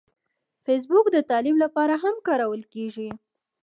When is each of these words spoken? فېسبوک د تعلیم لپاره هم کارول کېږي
فېسبوک 0.65 1.05
د 1.11 1.17
تعلیم 1.29 1.57
لپاره 1.63 1.93
هم 2.03 2.15
کارول 2.27 2.61
کېږي 2.73 3.09